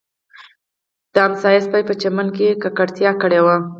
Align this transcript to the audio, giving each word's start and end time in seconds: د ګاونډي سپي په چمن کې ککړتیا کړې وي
د 1.13 1.15
ګاونډي 1.15 1.57
سپي 1.65 1.81
په 1.89 1.93
چمن 2.01 2.27
کې 2.35 2.59
ککړتیا 2.61 3.11
کړې 3.21 3.39
وي 3.45 3.57